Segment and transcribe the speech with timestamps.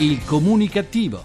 [0.00, 1.24] Il comunicativo.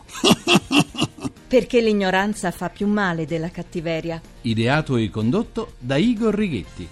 [1.47, 4.19] Perché l'ignoranza fa più male della cattiveria.
[4.42, 6.90] Ideato e condotto da Igor Righetti.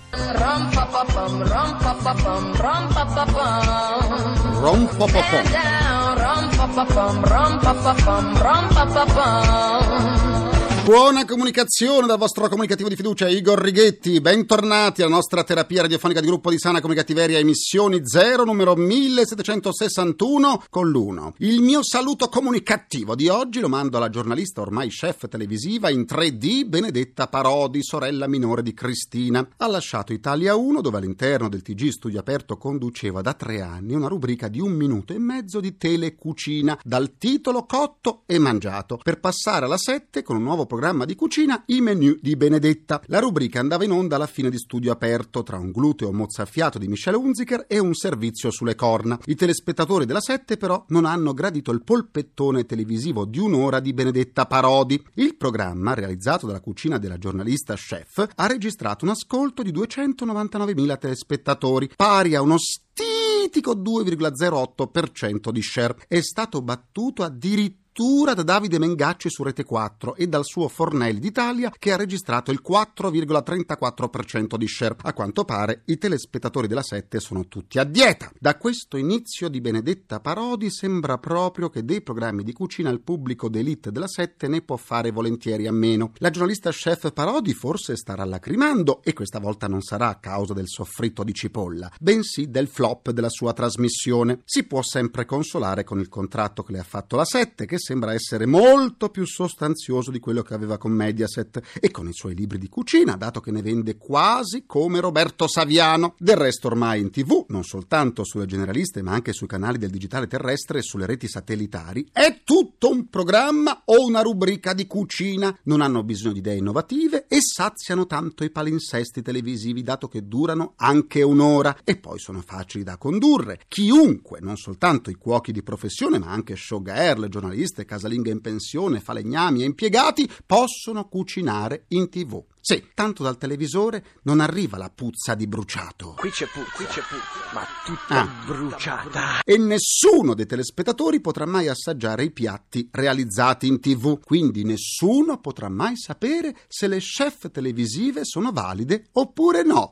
[5.42, 10.51] Down, rom-pa-pa-pum, rom-pa-pa-pum, rom-pa-pa-pum.
[10.84, 16.26] Buona comunicazione dal vostro comunicativo di fiducia Igor Righetti, bentornati alla nostra terapia radiofonica di
[16.26, 21.36] gruppo di sana comunicativeria emissioni 0 numero 1761 con l'uno.
[21.38, 26.66] Il mio saluto comunicativo di oggi lo mando alla giornalista ormai chef televisiva in 3D
[26.66, 29.48] Benedetta Parodi, sorella minore di Cristina.
[29.58, 34.08] Ha lasciato Italia 1 dove all'interno del TG Studio Aperto conduceva da tre anni una
[34.08, 39.66] rubrica di un minuto e mezzo di telecucina dal titolo Cotto e Mangiato per passare
[39.66, 43.02] alla 7 con un nuovo programma di cucina I menu di Benedetta.
[43.08, 46.88] La rubrica andava in onda alla fine di studio aperto tra un gluteo mozzafiato di
[46.88, 49.20] Michelle Hunziker e un servizio sulle corna.
[49.26, 54.46] I telespettatori della 7 però non hanno gradito il polpettone televisivo di un'ora di Benedetta
[54.46, 55.04] Parodi.
[55.16, 61.92] Il programma, realizzato dalla cucina della giornalista chef, ha registrato un ascolto di 299.000 telespettatori,
[61.98, 65.98] pari a uno stitico 2,08% di share.
[66.08, 71.20] È stato battuto addirittura addirittura da Davide Mengacci su Rete 4 e dal suo Fornelli
[71.20, 74.96] d'Italia che ha registrato il 4,34% di share.
[75.02, 78.32] A quanto pare i telespettatori della 7 sono tutti a dieta.
[78.40, 83.50] Da questo inizio di Benedetta Parodi sembra proprio che dei programmi di cucina il pubblico
[83.50, 86.14] d'elite della 7 ne può fare volentieri a meno.
[86.18, 90.68] La giornalista chef Parodi forse starà lacrimando e questa volta non sarà a causa del
[90.68, 94.40] soffritto di cipolla, bensì del flop della sua trasmissione.
[94.46, 98.14] Si può sempre consolare con il contratto che le ha fatto la 7 che sembra
[98.14, 102.58] essere molto più sostanzioso di quello che aveva con Mediaset e con i suoi libri
[102.58, 106.16] di cucina, dato che ne vende quasi come Roberto Saviano.
[106.18, 110.28] Del resto ormai in tv, non soltanto sulle generaliste ma anche sui canali del digitale
[110.28, 115.58] terrestre e sulle reti satellitari, è tutto un programma o una rubrica di cucina.
[115.64, 120.74] Non hanno bisogno di idee innovative e saziano tanto i palinsesti televisivi, dato che durano
[120.78, 123.62] anche un'ora e poi sono facili da condurre.
[123.68, 127.30] Chiunque, non soltanto i cuochi di professione ma anche showgirl,
[127.72, 132.44] giornaliste, casalinghe in pensione, falegnami e impiegati, possono cucinare in tv.
[132.60, 136.14] Sì, tanto dal televisore non arriva la puzza di bruciato.
[136.18, 138.46] Qui c'è puzza, qui c'è puzza, ma tutta Ah.
[138.46, 139.42] bruciata.
[139.44, 145.70] E nessuno dei telespettatori potrà mai assaggiare i piatti realizzati in tv, quindi nessuno potrà
[145.70, 149.90] mai sapere se le chef televisive sono valide oppure no.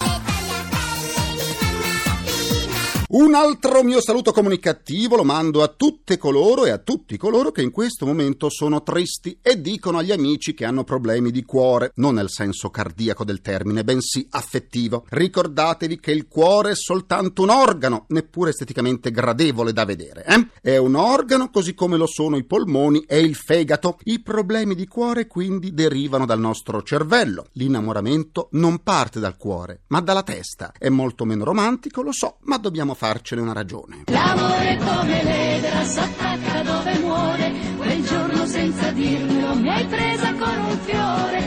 [3.12, 7.64] Un altro mio saluto comunicativo lo mando a tutte coloro e a tutti coloro che
[7.64, 12.14] in questo momento sono tristi e dicono agli amici che hanno problemi di cuore, non
[12.14, 15.08] nel senso cardiaco del termine, bensì affettivo.
[15.10, 20.24] Ricordatevi che il cuore è soltanto un organo, neppure esteticamente gradevole da vedere.
[20.26, 20.48] Eh?
[20.62, 23.98] È un organo così come lo sono i polmoni e il fegato.
[24.04, 27.48] I problemi di cuore quindi derivano dal nostro cervello.
[27.54, 30.74] L'innamoramento non parte dal cuore, ma dalla testa.
[30.78, 34.04] È molto meno romantico, lo so, ma dobbiamo farcene una ragione.
[34.08, 40.78] L'amore come l'edera s'attacca dove muore, quel giorno senza dirmelo mi hai presa con un
[40.80, 41.39] fiore.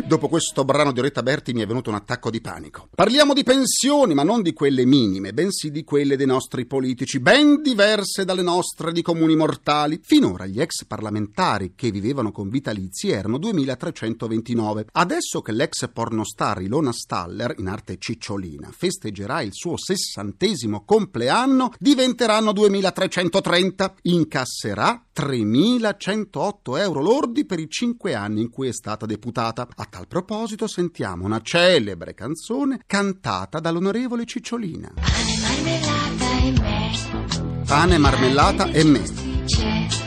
[0.00, 2.88] Dopo questo brano di Oretta Berti mi è venuto un attacco di panico.
[2.94, 7.60] Parliamo di pensioni, ma non di quelle minime, bensì di quelle dei nostri politici, ben
[7.60, 10.00] diverse dalle nostre di comuni mortali.
[10.02, 14.86] Finora gli ex parlamentari che vivevano con vitalizi erano 2329.
[14.92, 22.52] Adesso che l'ex pornostar Ilona Staller, in arte Cicciolina, festeggerà il suo sessantesimo compleanno, diventeranno
[22.52, 23.96] 2330.
[24.02, 29.68] Incasserà 3.108 euro lordi per i cinque anni in cui è stata deputata.
[29.74, 34.92] A tal proposito sentiamo una celebre canzone cantata dall'onorevole Cicciolina.
[34.96, 36.90] marmellata e me,
[37.66, 40.01] Pane, marmellata e me.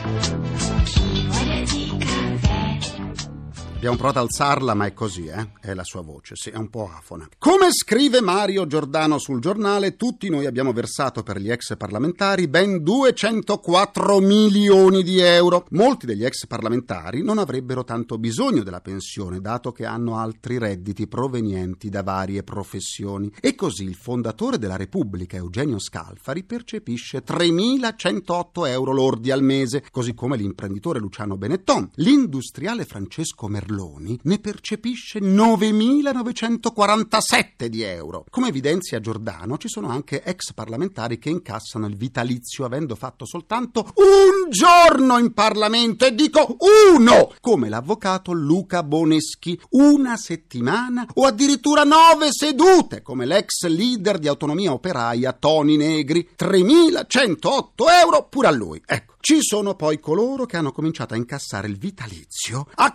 [3.86, 5.50] Abbiamo provato a alzarla, ma è così, eh?
[5.60, 7.28] È la sua voce, sì, è un po' afona.
[7.38, 12.82] Come scrive Mario Giordano sul giornale, tutti noi abbiamo versato per gli ex parlamentari ben
[12.82, 15.66] 204 milioni di euro.
[15.70, 21.06] Molti degli ex parlamentari non avrebbero tanto bisogno della pensione, dato che hanno altri redditi
[21.06, 23.32] provenienti da varie professioni.
[23.40, 30.12] E così il fondatore della Repubblica, Eugenio Scalfari, percepisce 3.108 euro lordi al mese, così
[30.12, 38.24] come l'imprenditore Luciano Benetton, l'industriale Francesco Merloni Merloni ne percepisce 9.947 di euro.
[38.30, 43.92] Come evidenzia Giordano, ci sono anche ex parlamentari che incassano il vitalizio avendo fatto soltanto
[43.96, 46.56] un giorno in Parlamento, e dico
[46.94, 54.28] uno, come l'avvocato Luca Boneschi, una settimana o addirittura nove sedute, come l'ex leader di
[54.28, 57.66] autonomia operaia Toni Negri, 3.108
[58.02, 58.80] euro pure a lui.
[58.84, 59.14] Ecco.
[59.26, 62.94] Ci sono poi coloro che hanno cominciato a incassare il vitalizio a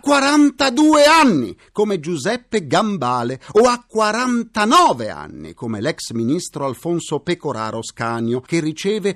[0.72, 8.40] 42 anni, come Giuseppe Gambale, o a 49 anni, come l'ex ministro Alfonso Pecoraro Scanio,
[8.40, 9.14] che riceve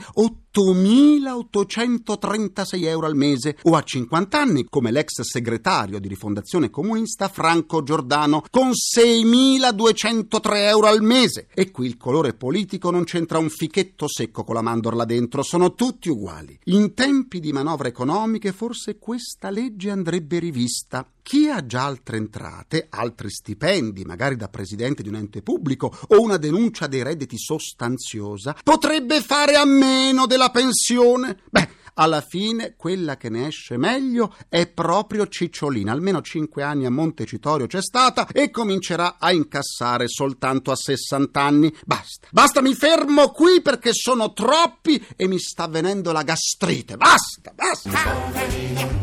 [0.56, 7.82] 8.836 euro al mese, o a 50 anni, come l'ex segretario di Rifondazione Comunista Franco
[7.82, 11.48] Giordano, con 6.203 euro al mese.
[11.52, 15.74] E qui il colore politico non c'entra un fichetto secco con la mandorla dentro, sono
[15.74, 16.58] tutti uguali.
[16.64, 21.06] In tempi di manovre economiche forse questa legge andrebbe rivista.
[21.26, 26.22] Chi ha già altre entrate, altri stipendi, magari da presidente di un ente pubblico o
[26.22, 31.38] una denuncia dei redditi sostanziosa, potrebbe fare a meno della pensione.
[31.50, 35.92] Beh, alla fine quella che ne esce meglio è proprio Cicciolina.
[35.92, 41.74] Almeno cinque anni a Montecitorio c'è stata e comincerà a incassare soltanto a 60 anni.
[41.84, 46.96] Basta, basta, mi fermo qui perché sono troppi e mi sta venendo la gastrite.
[46.96, 47.90] Basta, basta.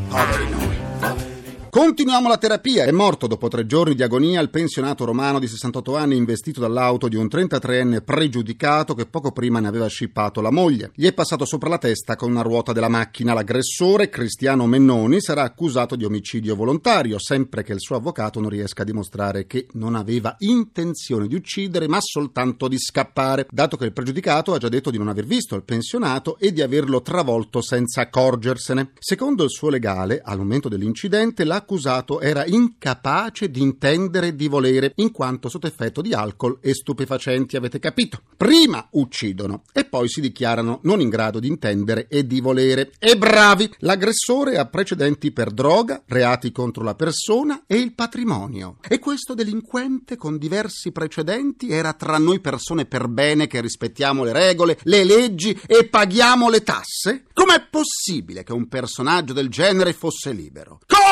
[0.10, 1.33] Poveri noi.
[1.74, 2.86] Continuiamo la terapia.
[2.86, 7.08] È morto dopo tre giorni di agonia il pensionato romano di 68 anni investito dall'auto
[7.08, 10.92] di un 33enne pregiudicato che poco prima ne aveva scippato la moglie.
[10.94, 13.34] Gli è passato sopra la testa con una ruota della macchina.
[13.34, 18.84] L'aggressore, Cristiano Mennoni, sarà accusato di omicidio volontario, sempre che il suo avvocato non riesca
[18.84, 23.94] a dimostrare che non aveva intenzione di uccidere, ma soltanto di scappare, dato che il
[23.94, 28.02] pregiudicato ha già detto di non aver visto il pensionato e di averlo travolto senza
[28.02, 28.92] accorgersene.
[29.00, 34.48] Secondo il suo legale, al momento dell'incidente, la l'accusato era incapace di intendere e di
[34.48, 38.22] volere, in quanto sotto effetto di alcol e stupefacenti, avete capito?
[38.36, 42.92] Prima uccidono e poi si dichiarano non in grado di intendere e di volere.
[43.00, 43.72] E bravi!
[43.80, 48.78] L'aggressore ha precedenti per droga, reati contro la persona e il patrimonio.
[48.86, 54.34] E questo delinquente con diversi precedenti era tra noi persone per bene che rispettiamo le
[54.34, 57.24] regole, le leggi e paghiamo le tasse?
[57.34, 60.80] Com'è possibile che un personaggio del genere fosse libero?
[60.86, 61.03] Come?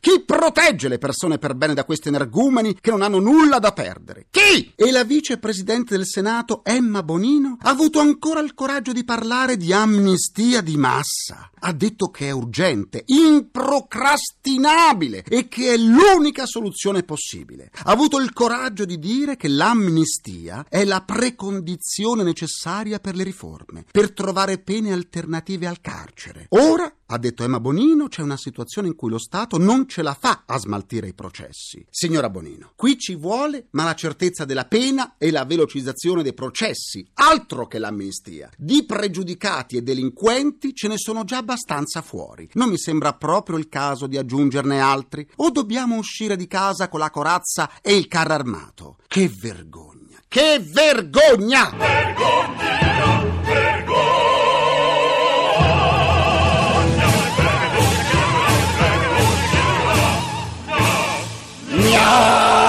[0.00, 4.28] Chi protegge le persone per bene da questi energumeni che non hanno nulla da perdere?
[4.30, 4.72] Chi?
[4.74, 9.74] E la vicepresidente del Senato, Emma Bonino, ha avuto ancora il coraggio di parlare di
[9.74, 11.50] amnistia di massa.
[11.62, 17.70] Ha detto che è urgente, improcrastinabile e che è l'unica soluzione possibile.
[17.84, 23.84] Ha avuto il coraggio di dire che l'amnistia è la precondizione necessaria per le riforme,
[23.90, 26.46] per trovare pene alternative al carcere.
[26.48, 30.16] Ora ha detto Emma Bonino, c'è una situazione in cui lo Stato non ce la
[30.18, 31.84] fa a smaltire i processi.
[31.90, 37.04] Signora Bonino, qui ci vuole ma la certezza della pena e la velocizzazione dei processi,
[37.14, 38.48] altro che l'amnistia.
[38.56, 42.48] Di pregiudicati e delinquenti ce ne sono già abbastanza fuori.
[42.52, 45.28] Non mi sembra proprio il caso di aggiungerne altri.
[45.36, 48.96] O dobbiamo uscire di casa con la corazza e il carro armato?
[49.08, 50.18] Che vergogna!
[50.28, 50.60] Che!
[50.60, 51.74] Vergogna!
[51.76, 52.89] Vergogna!
[61.90, 62.59] Yeah!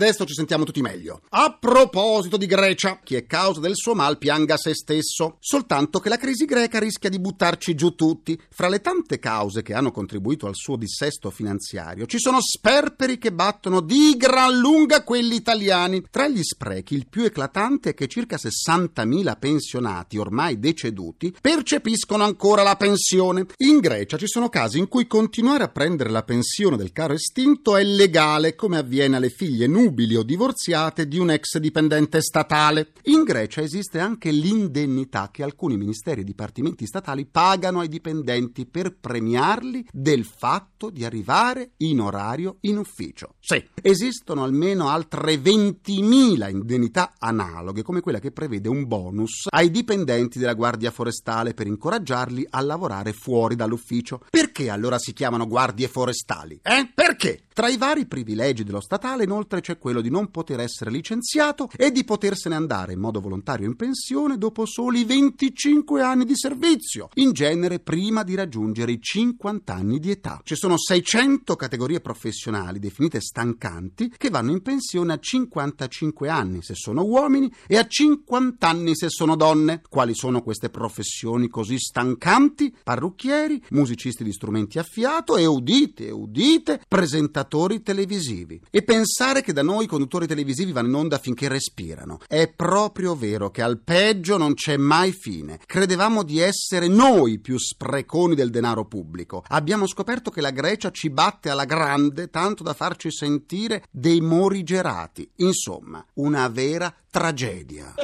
[0.00, 1.20] Adesso ci sentiamo tutti meglio.
[1.28, 5.36] A proposito di Grecia, chi è causa del suo mal pianga se stesso.
[5.40, 8.40] Soltanto che la crisi greca rischia di buttarci giù tutti.
[8.48, 13.30] Fra le tante cause che hanno contribuito al suo dissesto finanziario, ci sono sperperi che
[13.30, 16.02] battono di gran lunga quelli italiani.
[16.10, 22.62] Tra gli sprechi, il più eclatante è che circa 60.000 pensionati ormai deceduti percepiscono ancora
[22.62, 23.44] la pensione.
[23.58, 27.76] In Grecia ci sono casi in cui continuare a prendere la pensione del caro estinto
[27.76, 32.92] è legale, come avviene alle figlie nubili o divorziate di un ex dipendente statale.
[33.04, 38.96] In Grecia esiste anche l'indennità che alcuni ministeri e dipartimenti statali pagano ai dipendenti per
[38.96, 43.34] premiarli del fatto di arrivare in orario in ufficio.
[43.40, 50.38] Sì, esistono almeno altre 20.000 indennità analoghe, come quella che prevede un bonus ai dipendenti
[50.38, 54.20] della Guardia Forestale per incoraggiarli a lavorare fuori dall'ufficio.
[54.30, 56.60] Perché allora si chiamano guardie forestali?
[56.62, 56.92] Eh?
[56.94, 57.42] Perché?
[57.52, 61.90] Tra i vari privilegi dello statale, inoltre, c'è quello di non poter essere licenziato e
[61.90, 67.32] di potersene andare in modo volontario in pensione dopo soli 25 anni di servizio, in
[67.32, 70.40] genere prima di raggiungere i 50 anni di età.
[70.44, 76.74] Ci sono 600 categorie professionali definite stancanti che vanno in pensione a 55 anni se
[76.74, 79.82] sono uomini e a 50 anni se sono donne.
[79.88, 82.74] Quali sono queste professioni così stancanti?
[82.84, 88.60] Parrucchieri, musicisti di strumenti a fiato e udite, udite, presentatori televisivi.
[88.70, 92.18] E pensare che da noi i conduttori televisivi vanno in onda finché respirano.
[92.26, 95.58] È proprio vero che al peggio non c'è mai fine.
[95.64, 99.44] Credevamo di essere noi più spreconi del denaro pubblico.
[99.48, 105.28] Abbiamo scoperto che la Grecia ci batte alla grande tanto da farci sentire dei morigerati.
[105.36, 107.94] Insomma, una vera tragedia.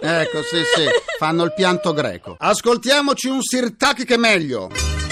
[0.00, 0.86] Ecco, sì, sì,
[1.18, 2.36] fanno il pianto greco.
[2.38, 5.07] Ascoltiamoci un Sirtaki che è meglio.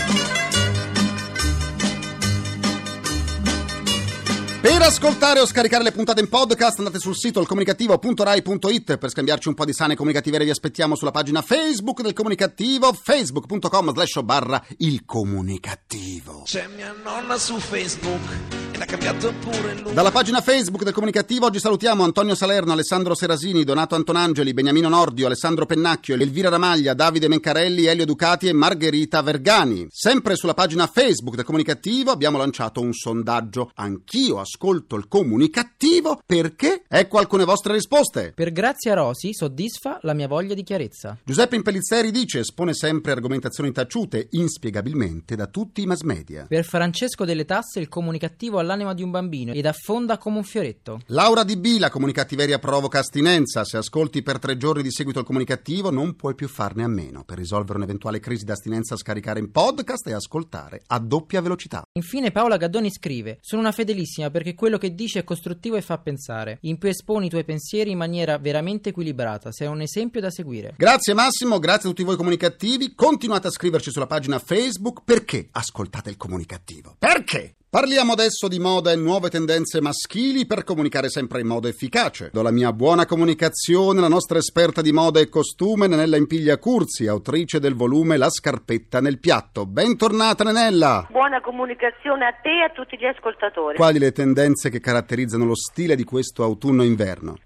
[4.66, 9.54] Per ascoltare o scaricare le puntate in podcast andate sul sito ilcomunicativo.rai.it per scambiarci un
[9.54, 15.04] po' di sane comunicative vi aspettiamo sulla pagina Facebook del comunicativo facebook.com slash barra il
[15.04, 16.42] comunicativo.
[16.46, 19.94] C'è mia nonna su Facebook e l'ha cambiato pure lui.
[19.94, 25.26] Dalla pagina Facebook del Comunicativo oggi salutiamo Antonio Salerno, Alessandro Serasini, Donato Antonangeli, Beniamino Nordio,
[25.26, 29.86] Alessandro Pennacchio, Elvira Ramaglia, Davide Mencarelli, Elio Ducati e Margherita Vergani.
[29.90, 33.70] Sempre sulla pagina Facebook del Comunicativo abbiamo lanciato un sondaggio.
[33.76, 35.75] Anch'io ascolto il Comunicativo
[36.24, 36.82] perché?
[36.88, 38.32] Ecco alcune vostre risposte.
[38.34, 41.18] Per Grazia Rosi soddisfa la mia voglia di chiarezza.
[41.24, 46.46] Giuseppe Impellizzeri dice espone sempre argomentazioni taciute inspiegabilmente da tutti i mass media.
[46.48, 51.00] Per Francesco delle Tasse il comunicativo all'anima di un bambino ed affonda come un fioretto.
[51.06, 53.64] Laura Di B, la comunicativeria provoca astinenza.
[53.64, 57.24] Se ascolti per tre giorni di seguito il comunicativo, non puoi più farne a meno.
[57.24, 61.82] Per risolvere un'eventuale crisi d'astinenza, scaricare in podcast e ascoltare a doppia velocità.
[61.92, 65.98] Infine Paola Gaddoni scrive: Sono una fedelissima perché quello che dici è costruttivo e fa
[65.98, 66.58] pensare.
[66.62, 69.50] In più esponi i tuoi pensieri in maniera veramente equilibrata.
[69.50, 70.74] Sei un esempio da seguire.
[70.76, 72.94] Grazie Massimo, grazie a tutti voi comunicativi.
[72.94, 76.94] Continuate a scriverci sulla pagina Facebook perché ascoltate il comunicativo.
[76.98, 77.56] Perché?
[77.68, 82.30] Parliamo adesso di moda e nuove tendenze maschili per comunicare sempre in modo efficace.
[82.32, 87.06] Do la mia buona comunicazione alla nostra esperta di moda e costume, Nenella Impiglia Curzi,
[87.06, 89.66] autrice del volume La scarpetta nel piatto.
[89.66, 91.08] Bentornata Nenella!
[91.10, 93.76] Buona comunicazione a te e a tutti gli ascoltatori.
[93.76, 97.38] Quali le tendenze che caratterizzano lo stile di questo autunno-inverno?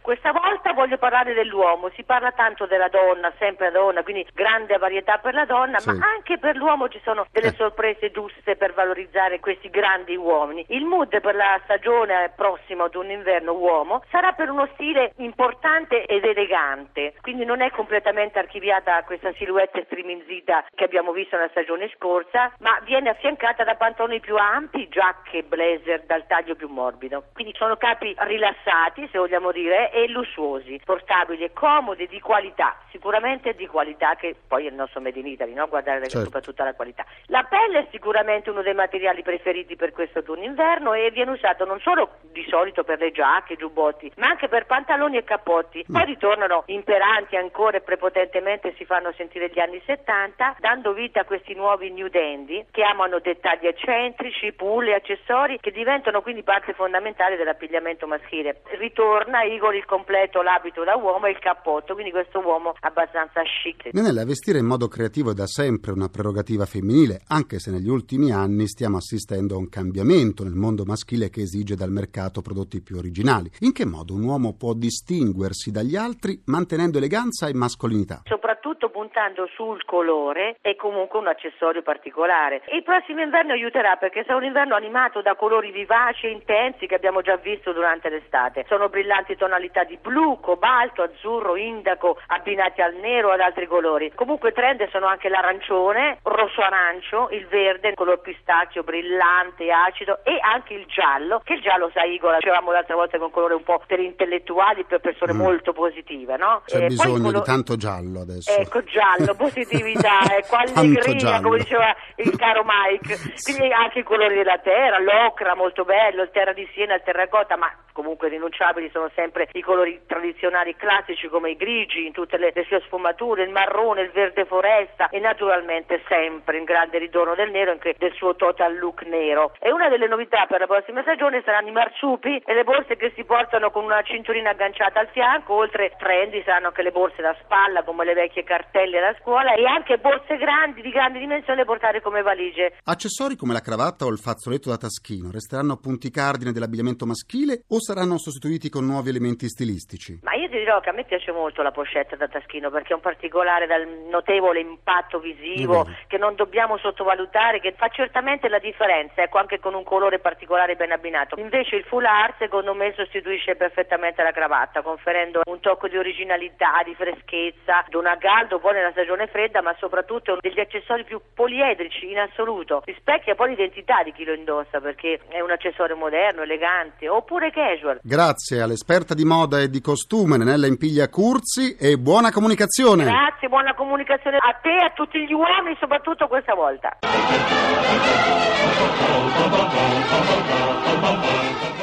[0.70, 5.34] Volta voglio parlare dell'uomo, si parla tanto della donna, sempre donna, quindi grande varietà per
[5.34, 5.90] la donna, Sì.
[5.90, 7.54] ma anche per l'uomo ci sono delle Eh.
[7.54, 10.64] sorprese giuste per valorizzare questi grandi uomini.
[10.68, 17.14] Il mood per la stagione prossima autunno-inverno uomo sarà per uno stile importante ed elegante,
[17.20, 22.78] quindi non è completamente archiviata questa silhouette striminzita che abbiamo visto nella stagione scorsa, ma
[22.84, 27.24] viene affiancata da pantaloni più ampi, giacche, blazer dal taglio più morbido.
[27.34, 33.54] Quindi sono capi rilassati, se vogliamo dire, e lussuosi, portabili e comodi, di qualità, sicuramente
[33.54, 35.68] di qualità che poi è il nostro Made in Italy, no?
[35.68, 36.24] guardare Certo.
[36.24, 37.04] soprattutto la qualità.
[37.26, 41.80] La pelle è sicuramente uno dei materiali preferiti per questo autunno-inverno e viene usato non
[41.80, 45.84] solo di solito per le giacche, giubbotti, ma anche per pantaloni e cappotti.
[45.90, 51.24] Poi ritornano imperanti ancora e prepotentemente si fanno sentire gli anni 70, dando vita a
[51.24, 57.36] questi nuovi new dandy che amano dettagli eccentrici, pulle, accessori che diventano quindi parte fondamentale
[57.36, 58.62] dell'abbigliamento maschile.
[58.78, 63.90] Ritorna Igor il completo, l'abito da uomo e il cappotto, quindi questo uomo abbastanza chic.
[63.92, 68.32] Nenella, vestire in modo creativo è da sempre una prerogativa femminile, anche se negli ultimi
[68.32, 72.96] anni stiamo assistendo a un cambiamento nel mondo maschile che esige dal mercato prodotti più
[72.96, 73.50] originali.
[73.60, 78.22] In che modo un uomo può distinguersi dagli altri mantenendo eleganza e mascolinità?
[78.60, 82.62] soprattutto puntando sul colore e comunque un accessorio particolare.
[82.72, 86.94] Il prossimo inverno aiuterà perché sarà un inverno animato da colori vivaci e intensi che
[86.94, 88.64] abbiamo già visto durante l'estate.
[88.68, 94.12] Sono brillanti tonalità di blu, cobalto, azzurro, indaco abbinati al nero o ad altri colori.
[94.14, 100.74] Comunque trend sono anche l'arancione, rosso arancio, il verde, color pistacchio brillante, acido e anche
[100.74, 103.62] il giallo, che il giallo sai Igor, dicevamo l'altra volta che è un colore un
[103.62, 105.36] po' per intellettuali, per persone Mm.
[105.38, 106.62] molto positive, no?
[106.64, 108.50] C'è Eh, bisogno quello- di tanto giallo adesso.
[108.58, 111.42] Ecco, giallo, positività, ecco, Tanto allegria, giallo.
[111.48, 113.16] come diceva il caro Mike.
[113.44, 117.56] Quindi anche i colori della terra, l'ocra molto bello, il terra di Siena, il terracotta,
[117.56, 122.38] ma comunque rinunciabili sono sempre i colori tradizionali tradizionali classici come i grigi in tutte
[122.38, 127.34] le, le sue sfumature, il marrone, il verde foresta e naturalmente sempre in grande ritorno
[127.34, 129.52] del nero anche del suo total look nero.
[129.58, 133.12] E una delle novità per la prossima stagione saranno i marsupi e le borse che
[133.16, 137.36] si portano con una cinturina agganciata al fianco, oltre trendy saranno anche le borse da
[137.42, 141.64] spalla come le vecchie cartelle da scuola e anche borse grandi di grandi dimensioni da
[141.64, 142.76] portare come valigie.
[142.84, 147.80] Accessori come la cravatta o il fazzoletto da taschino resteranno punti cardine dell'abbigliamento maschile o
[147.80, 150.19] saranno sostituiti con nuovi elementi stilistici?
[150.22, 152.94] Ma io ti dirò che a me piace molto la pochette da taschino perché è
[152.94, 155.96] un particolare dal notevole impatto visivo Vero.
[156.06, 160.76] che non dobbiamo sottovalutare, che fa certamente la differenza, ecco anche con un colore particolare
[160.76, 161.40] ben abbinato.
[161.40, 166.94] Invece il foulard secondo me sostituisce perfettamente la cravatta, conferendo un tocco di originalità, di
[166.94, 172.10] freschezza, dona caldo poi nella stagione fredda, ma soprattutto è uno degli accessori più poliedrici
[172.10, 172.82] in assoluto.
[172.84, 178.00] Rispecchia poi l'identità di chi lo indossa perché è un accessorio moderno, elegante oppure casual.
[178.02, 183.04] Grazie all'esperta di moda e di costume Nenella Impiglia Curzi e buona comunicazione.
[183.04, 186.98] Grazie, buona comunicazione a te e a tutti gli uomini, soprattutto questa volta.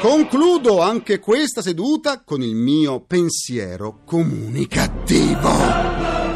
[0.00, 6.27] Concludo anche questa seduta con il mio pensiero comunicativo.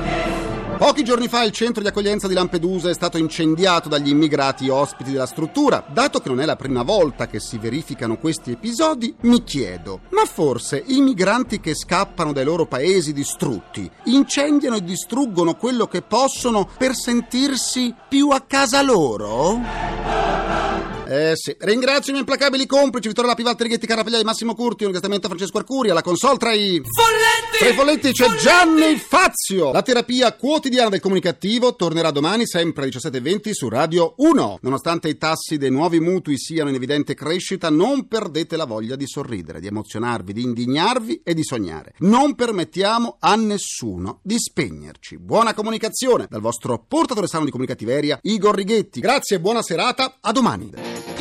[0.83, 5.13] Pochi giorni fa il centro di accoglienza di Lampedusa è stato incendiato dagli immigrati ospiti
[5.13, 5.85] della struttura.
[5.89, 10.25] Dato che non è la prima volta che si verificano questi episodi, mi chiedo, ma
[10.25, 16.69] forse i migranti che scappano dai loro paesi distrutti incendiano e distruggono quello che possono
[16.77, 20.22] per sentirsi più a casa loro?
[21.05, 24.93] Eh sì, ringrazio i miei implacabili complici Vittorio Lapi, Valtteri Ghetti, Carapagliai, Massimo Curti, un
[24.93, 26.81] gastamento a Francesco Arcuri, alla console tra i...
[26.83, 27.59] Folletti!
[27.59, 29.73] Tra i folletti c'è Gianni Fazio.
[29.73, 34.59] La terapia quotidiana del comunicativo tornerà domani sempre alle 17.20 su Radio 1.
[34.63, 39.07] Nonostante i tassi dei nuovi mutui siano in evidente crescita, non perdete la voglia di
[39.07, 41.95] sorridere, di emozionarvi, di indignarvi e di sognare.
[41.99, 45.19] Non permettiamo a nessuno di spegnerci.
[45.19, 49.01] Buona comunicazione dal vostro portatore sano di comunicativeria, Igor Righetti.
[49.01, 50.17] Grazie e buona serata.
[50.21, 51.02] A domani.